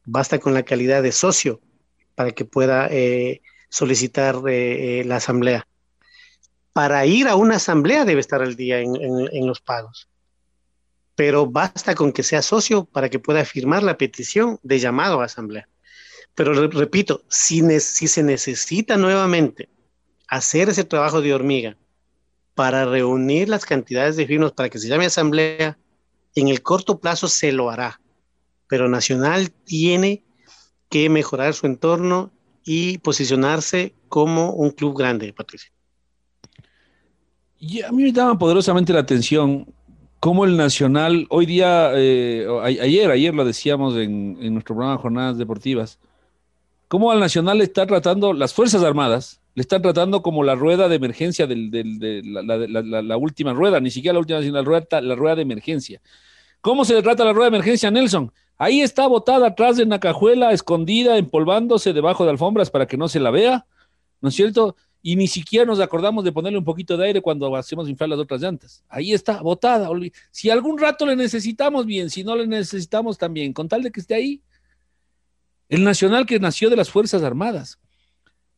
basta 0.06 0.40
con 0.40 0.54
la 0.54 0.64
calidad 0.64 1.04
de 1.04 1.12
socio 1.12 1.62
para 2.16 2.32
que 2.32 2.46
pueda 2.46 2.88
eh, 2.90 3.42
solicitar 3.70 4.42
eh, 4.48 5.04
la 5.06 5.18
asamblea. 5.18 5.68
Para 6.74 7.06
ir 7.06 7.28
a 7.28 7.36
una 7.36 7.56
asamblea 7.56 8.06
debe 8.06 8.22
estar 8.22 8.42
al 8.42 8.56
día 8.56 8.80
en, 8.80 9.48
los 9.48 9.60
pagos, 9.60 10.08
pero 11.16 11.46
basta 11.46 11.96
con 11.96 12.14
que 12.14 12.24
sea 12.24 12.42
socio 12.42 12.86
para 12.86 13.10
que 13.10 13.20
pueda 13.20 13.44
firmar 13.44 13.84
la 13.84 13.98
petición 13.98 14.60
de 14.64 14.80
llamado 14.80 15.22
a 15.22 15.26
asamblea. 15.26 15.68
Pero 16.36 16.54
re 16.54 16.68
repito, 16.68 17.24
si, 17.28 17.62
si 17.82 18.08
se 18.08 18.24
necesita 18.24 18.96
nuevamente 18.96 19.68
hacer 20.28 20.70
ese 20.70 20.86
trabajo 20.86 21.22
de 21.22 21.34
hormiga 21.34 21.76
para 22.54 22.86
reunir 22.86 23.50
las 23.50 23.66
cantidades 23.66 24.16
de 24.16 24.28
firmas 24.28 24.54
para 24.54 24.70
que 24.70 24.80
se 24.80 24.88
llame 24.88 25.06
asamblea, 25.06 25.78
en 26.36 26.48
el 26.48 26.62
corto 26.62 27.00
plazo 27.00 27.28
se 27.28 27.52
lo 27.52 27.70
hará, 27.70 28.00
pero 28.68 28.88
Nacional 28.88 29.52
tiene 29.52 30.24
que 30.90 31.10
mejorar 31.10 31.54
su 31.54 31.66
entorno 31.66 32.32
y 32.64 32.98
posicionarse 33.00 33.94
como 34.10 34.52
un 34.54 34.72
club 34.72 34.98
grande, 34.98 35.34
Patricia. 35.34 35.72
Y 37.60 37.82
a 37.82 37.92
mí 37.92 38.04
me 38.04 38.14
llama 38.14 38.38
poderosamente 38.38 38.94
la 38.94 39.00
atención 39.00 39.68
cómo 40.20 40.46
el 40.46 40.58
Nacional, 40.58 41.28
hoy 41.30 41.46
día, 41.46 41.92
eh, 41.96 42.48
ayer, 42.64 43.12
ayer 43.12 43.34
lo 43.34 43.46
decíamos 43.46 43.96
en, 43.96 44.38
en, 44.42 44.54
nuestro 44.54 44.76
programa 44.76 45.02
Jornadas 45.02 45.38
Deportivas, 45.38 46.00
cómo 46.88 47.12
al 47.12 47.20
Nacional 47.20 47.62
está 47.62 47.86
tratando 47.86 48.34
las 48.34 48.54
Fuerzas 48.54 48.84
Armadas, 48.84 49.40
le 49.60 49.64
están 49.64 49.82
tratando 49.82 50.22
como 50.22 50.42
la 50.42 50.56
rueda 50.56 50.88
de 50.88 50.96
emergencia 50.96 51.46
del, 51.46 51.70
del, 51.70 52.00
de 52.00 52.22
la, 52.24 52.42
la, 52.44 52.82
la, 52.82 53.02
la, 53.02 53.18
última 53.18 53.54
rueda, 53.54 53.82
ni 53.82 53.92
siquiera 53.92 54.14
la 54.14 54.22
última, 54.22 54.42
sino 54.42 54.54
la 54.54 55.16
rueda, 55.16 55.36
de 55.36 55.42
emergencia. 55.42 56.02
¿Cómo 56.62 56.86
se 56.86 56.94
le 56.94 57.02
trata 57.02 57.26
la 57.26 57.34
rueda 57.34 57.50
de 57.50 57.58
emergencia, 57.58 57.92
Nelson? 57.92 58.32
Ahí 58.58 58.80
está 58.80 59.06
botada 59.08 59.48
atrás 59.48 59.76
de 59.76 59.84
una 59.84 60.00
cajuela, 60.00 60.54
escondida, 60.54 61.18
empolvándose 61.18 61.92
debajo 61.92 62.24
de 62.24 62.30
alfombras 62.30 62.70
para 62.72 62.86
que 62.86 62.96
no 62.96 63.10
se 63.10 63.20
la 63.20 63.32
vea, 63.32 63.66
¿no 64.22 64.30
es 64.30 64.36
cierto? 64.36 64.78
Y 65.02 65.18
ni 65.18 65.28
siquiera 65.28 65.66
nos 65.66 65.82
acordamos 65.82 66.24
de 66.24 66.32
ponerle 66.32 66.58
un 66.58 66.64
poquito 66.64 66.96
de 66.96 67.08
aire 67.08 67.22
cuando 67.22 67.54
hacemos 67.58 67.90
inflar 67.90 68.08
las 68.08 68.20
otras 68.20 68.40
llantas. 68.40 68.86
Ahí 68.88 69.12
está, 69.12 69.42
botada. 69.42 69.90
Si 70.32 70.50
algún 70.50 70.78
rato 70.78 71.06
le 71.06 71.18
necesitamos, 71.18 71.86
bien. 71.86 72.10
Si 72.10 72.24
no 72.24 72.34
le 72.38 72.48
necesitamos, 72.48 73.18
también. 73.18 73.52
Con 73.52 73.68
tal 73.68 73.84
de 73.84 73.92
que 73.92 74.00
esté 74.00 74.16
ahí. 74.16 74.42
El 75.68 75.84
Nacional 75.84 76.26
que 76.26 76.40
nació 76.40 76.70
de 76.70 76.78
las 76.78 76.90
Fuerzas 76.90 77.24
Armadas. 77.24 77.78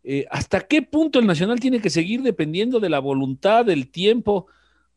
Eh, 0.03 0.25
¿Hasta 0.31 0.61
qué 0.61 0.81
punto 0.81 1.19
el 1.19 1.27
Nacional 1.27 1.59
tiene 1.59 1.81
que 1.81 1.89
seguir 1.89 2.21
dependiendo 2.21 2.79
de 2.79 2.89
la 2.89 2.99
voluntad, 2.99 3.65
del 3.65 3.89
tiempo 3.89 4.47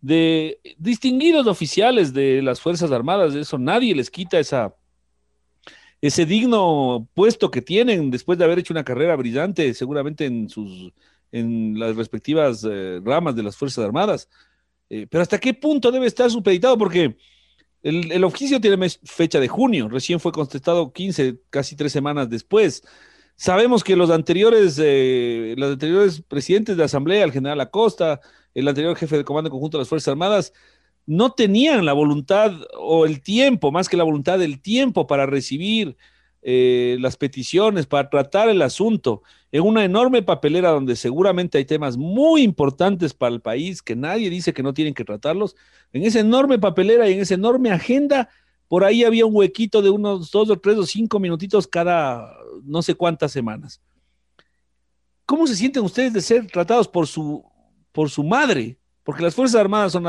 de 0.00 0.60
distinguidos 0.78 1.46
oficiales 1.46 2.12
de 2.12 2.42
las 2.42 2.60
Fuerzas 2.60 2.90
Armadas? 2.90 3.34
Eso 3.34 3.58
nadie 3.58 3.94
les 3.94 4.10
quita 4.10 4.38
esa, 4.38 4.74
ese 6.00 6.26
digno 6.26 7.08
puesto 7.14 7.50
que 7.50 7.62
tienen 7.62 8.10
después 8.10 8.38
de 8.38 8.44
haber 8.44 8.58
hecho 8.58 8.72
una 8.72 8.84
carrera 8.84 9.16
brillante, 9.16 9.74
seguramente 9.74 10.26
en 10.26 10.48
sus 10.48 10.92
en 11.34 11.78
las 11.80 11.96
respectivas 11.96 12.64
eh, 12.68 13.00
ramas 13.04 13.34
de 13.34 13.42
las 13.42 13.56
Fuerzas 13.56 13.84
Armadas. 13.84 14.28
Eh, 14.88 15.08
pero 15.10 15.20
¿hasta 15.20 15.38
qué 15.38 15.52
punto 15.52 15.90
debe 15.90 16.06
estar 16.06 16.30
supeditado? 16.30 16.78
Porque 16.78 17.16
el, 17.82 18.22
oficio 18.22 18.60
tiene 18.60 18.88
fecha 19.02 19.40
de 19.40 19.48
junio, 19.48 19.88
recién 19.88 20.20
fue 20.20 20.30
contestado 20.30 20.92
15, 20.92 21.40
casi 21.50 21.74
tres 21.74 21.90
semanas 21.90 22.30
después. 22.30 22.84
Sabemos 23.36 23.82
que 23.82 23.96
los 23.96 24.10
anteriores, 24.10 24.80
eh, 24.82 25.54
los 25.56 25.72
anteriores 25.72 26.22
presidentes 26.22 26.76
de 26.76 26.80
la 26.80 26.86
Asamblea, 26.86 27.24
el 27.24 27.32
general 27.32 27.60
Acosta, 27.60 28.20
el 28.54 28.68
anterior 28.68 28.96
jefe 28.96 29.16
de 29.16 29.24
comando 29.24 29.50
conjunto 29.50 29.76
de 29.76 29.82
las 29.82 29.88
Fuerzas 29.88 30.12
Armadas, 30.12 30.52
no 31.06 31.32
tenían 31.32 31.84
la 31.84 31.92
voluntad 31.92 32.52
o 32.78 33.06
el 33.06 33.20
tiempo, 33.20 33.72
más 33.72 33.88
que 33.88 33.96
la 33.96 34.04
voluntad, 34.04 34.40
el 34.42 34.60
tiempo 34.60 35.06
para 35.06 35.26
recibir 35.26 35.96
eh, 36.42 36.96
las 37.00 37.16
peticiones, 37.16 37.86
para 37.86 38.08
tratar 38.08 38.48
el 38.48 38.62
asunto. 38.62 39.22
En 39.50 39.62
una 39.62 39.84
enorme 39.84 40.22
papelera 40.22 40.70
donde 40.70 40.96
seguramente 40.96 41.58
hay 41.58 41.64
temas 41.64 41.96
muy 41.96 42.42
importantes 42.42 43.14
para 43.14 43.34
el 43.34 43.40
país 43.40 43.82
que 43.82 43.96
nadie 43.96 44.30
dice 44.30 44.52
que 44.52 44.62
no 44.62 44.74
tienen 44.74 44.94
que 44.94 45.04
tratarlos, 45.04 45.56
en 45.92 46.04
esa 46.04 46.20
enorme 46.20 46.58
papelera 46.58 47.08
y 47.08 47.14
en 47.14 47.20
esa 47.20 47.34
enorme 47.34 47.70
agenda, 47.70 48.28
por 48.74 48.82
ahí 48.82 49.04
había 49.04 49.24
un 49.24 49.36
huequito 49.36 49.82
de 49.82 49.88
unos 49.88 50.32
dos 50.32 50.50
o 50.50 50.58
tres 50.58 50.76
o 50.76 50.84
cinco 50.84 51.20
minutitos 51.20 51.64
cada 51.64 52.36
no 52.64 52.82
sé 52.82 52.96
cuántas 52.96 53.30
semanas. 53.30 53.80
¿Cómo 55.24 55.46
se 55.46 55.54
sienten 55.54 55.84
ustedes 55.84 56.12
de 56.12 56.20
ser 56.20 56.48
tratados 56.48 56.88
por 56.88 57.06
su, 57.06 57.44
por 57.92 58.10
su 58.10 58.24
madre? 58.24 58.76
Porque 59.04 59.22
las 59.22 59.32
Fuerzas 59.32 59.60
Armadas 59.60 59.92
son, 59.92 60.02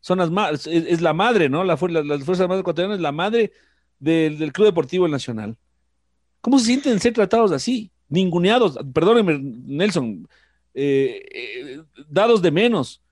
son 0.00 0.18
las 0.18 0.66
es, 0.66 1.02
la 1.02 1.12
madre, 1.12 1.50
¿no? 1.50 1.62
La, 1.62 1.74
las 1.74 2.24
Fuerzas 2.24 2.40
Armadas 2.40 2.62
ecuatorianas 2.62 2.96
es 2.96 3.02
la 3.02 3.12
madre 3.12 3.52
del, 3.98 4.38
del 4.38 4.50
Club 4.50 4.68
Deportivo 4.68 5.06
Nacional. 5.06 5.54
¿Cómo 6.40 6.58
se 6.58 6.64
sienten 6.64 6.98
ser 7.00 7.12
tratados 7.12 7.52
así? 7.52 7.90
Ninguneados, 8.08 8.78
perdónenme, 8.94 9.38
Nelson, 9.42 10.26
eh, 10.72 11.22
eh, 11.34 11.82
dados 12.08 12.40
de 12.40 12.50
menos, 12.50 13.02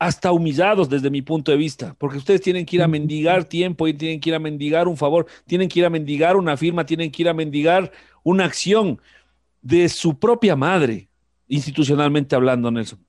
hasta 0.00 0.32
humillados 0.32 0.88
desde 0.88 1.10
mi 1.10 1.20
punto 1.20 1.52
de 1.52 1.58
vista, 1.58 1.94
porque 1.98 2.16
ustedes 2.16 2.40
tienen 2.40 2.64
que 2.64 2.76
ir 2.76 2.82
a 2.82 2.88
mendigar 2.88 3.44
tiempo 3.44 3.86
y 3.86 3.92
tienen 3.92 4.18
que 4.18 4.30
ir 4.30 4.34
a 4.34 4.38
mendigar 4.38 4.88
un 4.88 4.96
favor, 4.96 5.26
tienen 5.46 5.68
que 5.68 5.78
ir 5.78 5.84
a 5.84 5.90
mendigar 5.90 6.38
una 6.38 6.56
firma, 6.56 6.86
tienen 6.86 7.12
que 7.12 7.22
ir 7.22 7.28
a 7.28 7.34
mendigar 7.34 7.92
una 8.22 8.46
acción 8.46 8.98
de 9.60 9.90
su 9.90 10.18
propia 10.18 10.56
madre, 10.56 11.10
institucionalmente 11.48 12.34
hablando, 12.34 12.70
Nelson. 12.70 13.04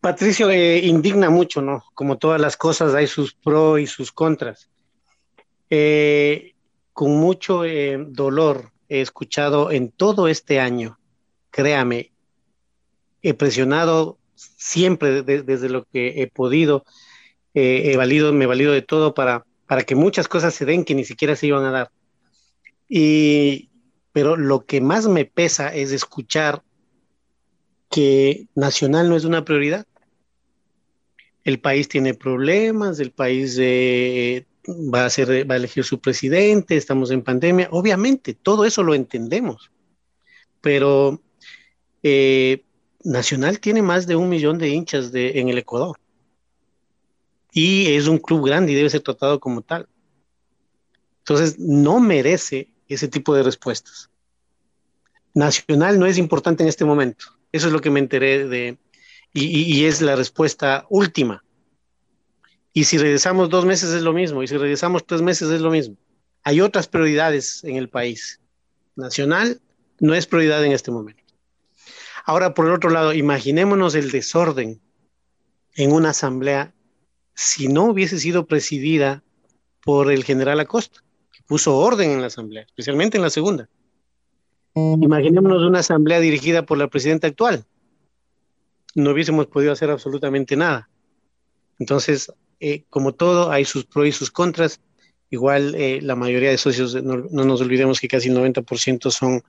Patricio, 0.00 0.50
eh, 0.50 0.80
indigna 0.80 1.30
mucho, 1.30 1.62
¿no? 1.62 1.84
Como 1.94 2.18
todas 2.18 2.40
las 2.40 2.56
cosas, 2.56 2.92
hay 2.92 3.06
sus 3.06 3.32
pros 3.32 3.78
y 3.78 3.86
sus 3.86 4.10
contras. 4.10 4.68
Eh, 5.70 6.54
con 6.92 7.12
mucho 7.12 7.64
eh, 7.64 8.04
dolor 8.08 8.72
he 8.88 9.00
escuchado 9.00 9.70
en 9.70 9.92
todo 9.92 10.26
este 10.26 10.58
año, 10.58 10.98
créame, 11.50 12.10
he 13.22 13.32
presionado 13.32 14.18
siempre 14.56 15.22
desde 15.22 15.68
lo 15.68 15.84
que 15.84 16.22
he 16.22 16.26
podido, 16.26 16.84
eh, 17.54 17.92
he 17.92 17.96
valido, 17.96 18.32
me 18.32 18.44
he 18.44 18.48
valido 18.48 18.72
de 18.72 18.82
todo 18.82 19.14
para, 19.14 19.44
para 19.66 19.84
que 19.84 19.94
muchas 19.94 20.28
cosas 20.28 20.54
se 20.54 20.64
den 20.64 20.84
que 20.84 20.94
ni 20.94 21.04
siquiera 21.04 21.36
se 21.36 21.46
iban 21.46 21.64
a 21.64 21.70
dar. 21.70 21.90
Y, 22.88 23.70
pero 24.12 24.36
lo 24.36 24.64
que 24.66 24.80
más 24.80 25.08
me 25.08 25.24
pesa 25.24 25.74
es 25.74 25.92
escuchar 25.92 26.62
que 27.90 28.48
Nacional 28.54 29.08
no 29.08 29.16
es 29.16 29.24
una 29.24 29.44
prioridad. 29.44 29.86
El 31.44 31.60
país 31.60 31.88
tiene 31.88 32.14
problemas, 32.14 33.00
el 33.00 33.10
país 33.10 33.56
eh, 33.60 34.46
va 34.68 35.04
a, 35.04 35.10
ser, 35.10 35.48
va 35.50 35.54
a 35.54 35.58
elegir 35.58 35.84
su 35.84 36.00
presidente, 36.00 36.76
estamos 36.76 37.10
en 37.10 37.22
pandemia. 37.22 37.68
Obviamente, 37.70 38.34
todo 38.34 38.64
eso 38.64 38.82
lo 38.82 38.94
entendemos, 38.94 39.70
pero 40.60 41.20
eh, 42.02 42.64
Nacional 43.04 43.60
tiene 43.60 43.82
más 43.82 44.06
de 44.06 44.16
un 44.16 44.28
millón 44.28 44.58
de 44.58 44.68
hinchas 44.68 45.10
en 45.14 45.48
el 45.48 45.58
Ecuador 45.58 45.98
y 47.52 47.94
es 47.94 48.06
un 48.06 48.18
club 48.18 48.46
grande 48.46 48.72
y 48.72 48.74
debe 48.74 48.90
ser 48.90 49.02
tratado 49.02 49.38
como 49.40 49.62
tal. 49.62 49.88
Entonces, 51.18 51.58
no 51.58 52.00
merece 52.00 52.68
ese 52.88 53.08
tipo 53.08 53.34
de 53.34 53.42
respuestas. 53.42 54.10
Nacional 55.34 55.98
no 55.98 56.06
es 56.06 56.18
importante 56.18 56.62
en 56.62 56.68
este 56.68 56.84
momento. 56.84 57.26
Eso 57.52 57.66
es 57.66 57.72
lo 57.72 57.80
que 57.80 57.90
me 57.90 58.00
enteré 58.00 58.48
de, 58.48 58.78
y 59.32 59.84
es 59.84 60.00
la 60.00 60.16
respuesta 60.16 60.86
última 60.88 61.42
y 62.74 62.84
si 62.84 62.98
regresamos 62.98 63.50
dos 63.50 63.64
meses 63.64 63.90
es 63.92 64.02
lo 64.02 64.12
mismo, 64.12 64.42
y 64.42 64.48
si 64.48 64.56
regresamos 64.56 65.06
tres 65.06 65.20
meses 65.20 65.50
es 65.50 65.60
lo 65.60 65.70
mismo. 65.70 65.96
Hay 66.42 66.60
otras 66.60 66.88
prioridades 66.88 67.62
en 67.64 67.76
el 67.76 67.88
país. 67.88 68.40
Nacional 68.96 69.60
no 70.00 70.14
es 70.14 70.26
prioridad 70.26 70.64
en 70.64 70.72
este 70.72 70.90
momento. 70.90 71.21
Ahora, 72.24 72.54
por 72.54 72.66
el 72.66 72.72
otro 72.72 72.90
lado, 72.90 73.12
imaginémonos 73.12 73.94
el 73.94 74.10
desorden 74.10 74.80
en 75.74 75.92
una 75.92 76.10
asamblea 76.10 76.74
si 77.34 77.68
no 77.68 77.84
hubiese 77.84 78.18
sido 78.18 78.46
presidida 78.46 79.22
por 79.84 80.12
el 80.12 80.24
general 80.24 80.60
Acosta, 80.60 81.02
que 81.32 81.42
puso 81.46 81.76
orden 81.76 82.10
en 82.10 82.20
la 82.20 82.28
asamblea, 82.28 82.62
especialmente 82.62 83.16
en 83.16 83.22
la 83.22 83.30
segunda. 83.30 83.68
Imaginémonos 84.74 85.62
una 85.62 85.80
asamblea 85.80 86.20
dirigida 86.20 86.64
por 86.64 86.78
la 86.78 86.88
presidenta 86.88 87.26
actual. 87.26 87.64
No 88.94 89.10
hubiésemos 89.10 89.46
podido 89.46 89.72
hacer 89.72 89.90
absolutamente 89.90 90.56
nada. 90.56 90.88
Entonces, 91.78 92.32
eh, 92.60 92.84
como 92.88 93.12
todo, 93.12 93.50
hay 93.50 93.64
sus 93.64 93.84
pros 93.84 94.06
y 94.06 94.12
sus 94.12 94.30
contras. 94.30 94.80
Igual 95.30 95.74
eh, 95.74 96.00
la 96.02 96.14
mayoría 96.14 96.50
de 96.50 96.58
socios, 96.58 96.94
no, 97.02 97.16
nos 97.16 97.60
olvidemos 97.60 98.00
que 98.00 98.08
casi 98.08 98.28
el 98.28 98.36
90% 98.36 99.10
son 99.10 99.42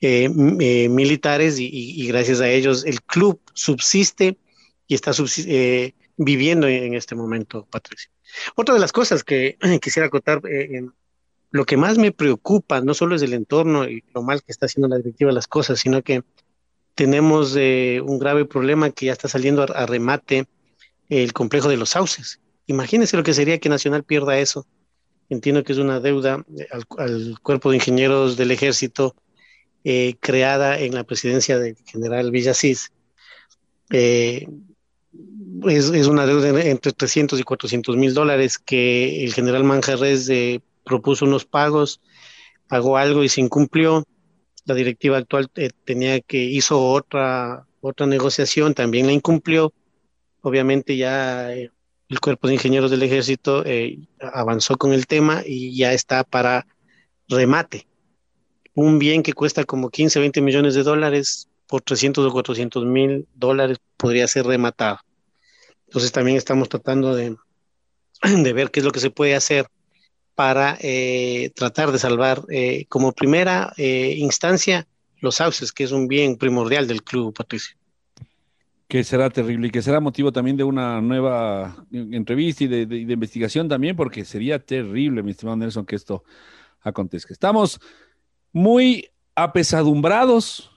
eh, 0.00 0.28
militares 0.28 1.56
y, 1.58 2.06
gracias 2.06 2.40
a 2.40 2.48
ellos 2.48 2.84
el 2.84 3.02
club 3.02 3.40
subsiste 3.52 4.38
y 4.86 4.94
está 4.94 5.12
viviendo 6.16 6.68
en, 6.68 6.94
este 6.94 7.14
momento, 7.14 7.66
Patricia. 7.70 8.10
Otra 8.54 8.74
de 8.74 8.80
las 8.80 8.92
cosas 8.92 9.24
que 9.24 9.56
quisiera 9.82 10.06
acotar, 10.06 10.42
lo 11.50 11.64
que 11.64 11.76
más 11.76 11.98
me 11.98 12.12
preocupa 12.12 12.80
no 12.80 12.94
solo 12.94 13.16
es 13.16 13.22
el 13.22 13.32
entorno 13.32 13.88
y 13.88 14.04
lo 14.14 14.22
mal 14.22 14.42
que 14.42 14.52
está 14.52 14.66
haciendo 14.66 14.88
la 14.88 14.98
directiva 14.98 15.32
las 15.32 15.46
cosas, 15.46 15.80
sino 15.80 16.02
que 16.02 16.22
tenemos 16.94 17.54
un 17.54 18.18
grave 18.18 18.44
problema 18.44 18.90
que 18.90 19.06
ya 19.06 19.12
está 19.12 19.28
saliendo 19.28 19.62
a 19.62 19.86
remate 19.86 20.46
el 21.08 21.32
complejo 21.32 21.68
de 21.68 21.76
los 21.76 21.90
sauces. 21.90 22.40
Imagínense 22.66 23.16
lo 23.16 23.22
que 23.22 23.34
sería 23.34 23.58
que 23.58 23.68
Nacional 23.68 24.04
pierda 24.04 24.38
eso. 24.38 24.66
Entiendo 25.28 25.64
que 25.64 25.72
es 25.72 25.78
una 25.78 26.00
deuda 26.00 26.44
eh, 26.56 26.66
al, 26.70 27.38
cuerpo 27.40 27.70
de 27.70 27.76
ingenieros 27.76 28.36
del 28.36 28.50
ejército 28.50 29.14
eh, 29.84 30.16
creada 30.20 30.78
en 30.78 30.94
la 30.94 31.04
presidencia 31.04 31.58
del 31.58 31.76
general 31.86 32.30
Villasís. 32.30 32.92
Eh, 33.90 34.48
es, 35.68 36.06
una 36.08 36.26
deuda 36.26 36.60
entre 36.62 36.92
300 36.92 37.38
y 37.38 37.42
400 37.42 37.96
mil 37.96 38.14
dólares 38.14 38.58
que 38.58 39.24
el 39.24 39.32
general 39.32 39.64
Manjarres 39.64 40.30
propuso 40.84 41.24
unos 41.24 41.44
pagos, 41.44 42.00
pagó 42.68 42.96
algo 42.96 43.22
y 43.22 43.28
se 43.28 43.40
incumplió. 43.40 44.04
La 44.64 44.74
directiva 44.74 45.18
actual 45.18 45.50
tenía 45.84 46.20
que 46.20 46.38
hizo 46.38 46.84
otra 46.84 47.66
otra 47.88 48.06
negociación, 48.06 48.74
también 48.74 49.06
la 49.06 49.12
incumplió. 49.12 49.72
Obviamente 50.40 50.96
ya 50.96 51.52
el 51.52 52.20
cuerpo 52.20 52.48
de 52.48 52.54
ingenieros 52.54 52.90
del 52.90 53.02
ejército 53.02 53.62
eh, 53.66 53.98
avanzó 54.20 54.76
con 54.76 54.92
el 54.92 55.06
tema 55.06 55.42
y 55.44 55.76
ya 55.76 55.92
está 55.92 56.24
para 56.24 56.66
remate. 57.28 57.86
Un 58.74 58.98
bien 58.98 59.22
que 59.22 59.32
cuesta 59.32 59.64
como 59.64 59.90
15, 59.90 60.20
20 60.20 60.40
millones 60.40 60.74
de 60.74 60.82
dólares 60.82 61.48
por 61.66 61.82
300 61.82 62.26
o 62.26 62.32
400 62.32 62.84
mil 62.84 63.26
dólares 63.34 63.78
podría 63.96 64.26
ser 64.28 64.46
rematado. 64.46 64.98
Entonces 65.86 66.12
también 66.12 66.36
estamos 66.36 66.68
tratando 66.68 67.14
de, 67.14 67.36
de 68.22 68.52
ver 68.52 68.70
qué 68.70 68.80
es 68.80 68.86
lo 68.86 68.92
que 68.92 69.00
se 69.00 69.10
puede 69.10 69.34
hacer 69.34 69.66
para 70.34 70.76
eh, 70.80 71.52
tratar 71.54 71.92
de 71.92 71.98
salvar 71.98 72.42
eh, 72.50 72.86
como 72.88 73.12
primera 73.12 73.72
instancia 73.76 74.86
los 75.20 75.36
sauces, 75.36 75.72
que 75.72 75.84
es 75.84 75.92
un 75.92 76.08
bien 76.08 76.36
primordial 76.36 76.88
del 76.88 77.02
club, 77.02 77.32
Patricio 77.32 77.76
que 78.88 79.02
será 79.02 79.30
terrible 79.30 79.68
y 79.68 79.70
que 79.70 79.82
será 79.82 79.98
motivo 79.98 80.30
también 80.30 80.56
de 80.56 80.64
una 80.64 81.00
nueva 81.00 81.84
entrevista 81.90 82.62
y 82.62 82.68
de, 82.68 82.96
investigación 83.12 83.68
también, 83.68 83.96
porque 83.96 84.24
sería 84.24 84.58
terrible, 84.58 85.22
mi 85.22 85.32
estimado 85.32 85.56
Nelson, 85.56 85.86
que 85.86 85.96
esto 85.96 86.22
acontezca. 86.80 87.32
Estamos 87.32 87.80
muy 88.54 89.10
apesadumbrados, 89.34 90.70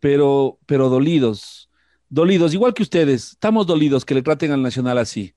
pero, 0.00 0.58
pero 0.66 0.88
dolidos, 0.88 1.70
dolidos, 2.08 2.54
igual 2.54 2.74
que 2.74 2.82
ustedes, 2.82 3.32
estamos 3.32 3.66
dolidos 3.66 4.04
que 4.04 4.14
le 4.14 4.22
traten 4.22 4.50
al 4.50 4.62
Nacional 4.62 4.96
así, 4.96 5.34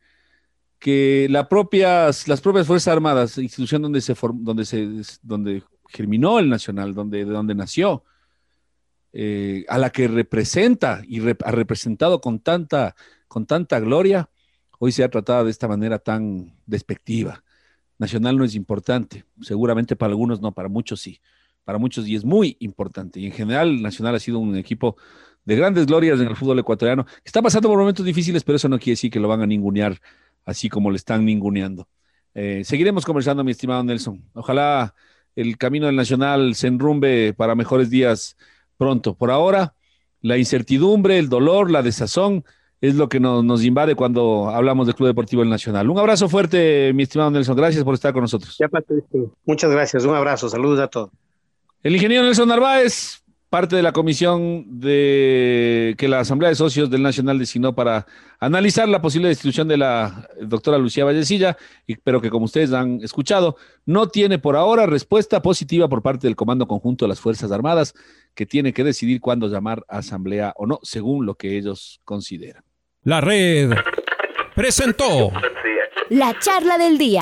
que 0.79 1.29
propias, 1.49 2.27
las 2.29 2.39
propias 2.39 2.65
Fuerzas 2.65 2.93
Armadas, 2.93 3.37
institución 3.37 3.81
donde 3.81 3.99
se, 3.99 4.15
donde 4.35 4.65
se 4.65 5.03
donde 5.21 5.63
germinó 5.89 6.39
el 6.39 6.49
Nacional, 6.49 6.95
donde, 6.95 7.25
de 7.25 7.31
donde 7.31 7.53
nació, 7.53 8.05
eh, 9.11 9.65
a 9.67 9.77
la 9.77 9.89
que 9.89 10.07
representa 10.07 11.01
y 11.05 11.19
ha 11.19 11.51
representado 11.51 12.21
con 12.21 12.39
tanta, 12.39 12.95
con 13.27 13.45
tanta 13.45 13.81
gloria, 13.81 14.29
hoy 14.79 14.93
se 14.93 15.03
ha 15.03 15.09
tratado 15.09 15.43
de 15.43 15.51
esta 15.51 15.67
manera 15.67 15.99
tan 15.99 16.57
despectiva. 16.65 17.43
Nacional 17.97 18.37
no 18.37 18.45
es 18.45 18.55
importante, 18.55 19.25
seguramente 19.41 19.97
para 19.97 20.11
algunos 20.11 20.39
no, 20.39 20.53
para 20.53 20.69
muchos 20.69 21.01
sí, 21.01 21.19
para 21.65 21.77
muchos 21.77 22.07
y 22.07 22.15
es 22.15 22.23
muy 22.23 22.55
importante. 22.59 23.19
Y 23.19 23.25
en 23.25 23.33
general, 23.33 23.81
Nacional 23.81 24.15
ha 24.15 24.19
sido 24.19 24.39
un 24.39 24.55
equipo 24.55 24.95
de 25.43 25.55
grandes 25.55 25.85
glorias 25.85 26.19
en 26.19 26.27
el 26.27 26.35
fútbol 26.35 26.59
ecuatoriano. 26.59 27.05
Está 27.23 27.41
pasando 27.41 27.67
por 27.67 27.77
momentos 27.77 28.05
difíciles, 28.05 28.43
pero 28.43 28.55
eso 28.55 28.69
no 28.69 28.77
quiere 28.77 28.93
decir 28.93 29.11
que 29.11 29.19
lo 29.19 29.27
van 29.27 29.41
a 29.41 29.47
ningunear 29.47 29.99
así 30.45 30.69
como 30.69 30.91
le 30.91 30.97
están 30.97 31.25
ninguneando. 31.25 31.87
Eh, 32.33 32.63
seguiremos 32.63 33.05
conversando, 33.05 33.43
mi 33.43 33.51
estimado 33.51 33.83
Nelson. 33.83 34.23
Ojalá 34.33 34.93
el 35.35 35.57
camino 35.57 35.87
del 35.87 35.95
Nacional 35.95 36.55
se 36.55 36.67
enrumbe 36.67 37.33
para 37.33 37.55
mejores 37.55 37.89
días 37.89 38.37
pronto. 38.77 39.15
Por 39.15 39.31
ahora, 39.31 39.73
la 40.21 40.37
incertidumbre, 40.37 41.17
el 41.17 41.29
dolor, 41.29 41.71
la 41.71 41.81
desazón 41.81 42.45
es 42.81 42.95
lo 42.95 43.09
que 43.09 43.19
nos, 43.19 43.43
nos 43.43 43.63
invade 43.63 43.95
cuando 43.95 44.49
hablamos 44.49 44.85
del 44.85 44.95
Club 44.95 45.07
Deportivo 45.07 45.41
El 45.41 45.49
Nacional. 45.49 45.89
Un 45.89 45.97
abrazo 45.97 46.29
fuerte, 46.29 46.91
mi 46.93 47.03
estimado 47.03 47.31
Nelson. 47.31 47.55
Gracias 47.55 47.83
por 47.83 47.93
estar 47.93 48.13
con 48.13 48.21
nosotros. 48.21 48.55
Muchas 49.45 49.71
gracias. 49.71 50.05
Un 50.05 50.15
abrazo. 50.15 50.49
Saludos 50.49 50.79
a 50.79 50.87
todos. 50.87 51.24
El 51.85 51.93
ingeniero 51.93 52.23
Nelson 52.23 52.49
Narváez, 52.49 53.21
parte 53.47 53.75
de 53.75 53.83
la 53.83 53.91
comisión 53.91 54.79
de 54.79 55.93
que 55.99 56.07
la 56.07 56.21
Asamblea 56.21 56.49
de 56.49 56.55
Socios 56.55 56.89
del 56.89 57.03
Nacional 57.03 57.37
designó 57.37 57.75
para 57.75 58.07
analizar 58.39 58.89
la 58.89 59.03
posible 59.03 59.27
destitución 59.27 59.67
de 59.67 59.77
la 59.77 60.27
doctora 60.41 60.79
Lucía 60.79 61.05
Vallecilla, 61.05 61.55
pero 62.03 62.19
que 62.21 62.31
como 62.31 62.45
ustedes 62.45 62.73
han 62.73 63.01
escuchado, 63.03 63.57
no 63.85 64.07
tiene 64.07 64.39
por 64.39 64.55
ahora 64.55 64.87
respuesta 64.87 65.43
positiva 65.43 65.87
por 65.87 66.01
parte 66.01 66.25
del 66.25 66.35
Comando 66.35 66.67
Conjunto 66.67 67.05
de 67.05 67.09
las 67.09 67.19
Fuerzas 67.19 67.51
Armadas, 67.51 67.93
que 68.33 68.47
tiene 68.47 68.73
que 68.73 68.83
decidir 68.83 69.21
cuándo 69.21 69.47
llamar 69.47 69.85
a 69.87 69.99
asamblea 69.99 70.55
o 70.57 70.65
no, 70.65 70.79
según 70.81 71.27
lo 71.27 71.35
que 71.35 71.55
ellos 71.55 72.01
consideran. 72.03 72.63
La 73.03 73.21
red 73.21 73.73
presentó 74.55 75.31
la 76.09 76.35
charla 76.39 76.79
del 76.79 76.97
día. 76.97 77.21